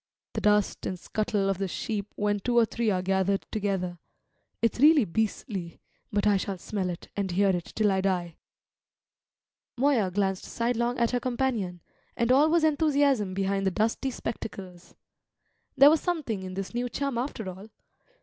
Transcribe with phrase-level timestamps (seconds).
[0.33, 3.99] The dust and scuttle of the sheep when two or three are gathered together;
[4.59, 5.79] it's really beastly,
[6.11, 8.37] but I shall smell it and hear it till I die."
[9.77, 11.81] Moya glanced sidelong at her companion,
[12.17, 14.95] and all was enthusiasm behind the dusty spectacles.
[15.77, 17.69] There was something in this new chum after all.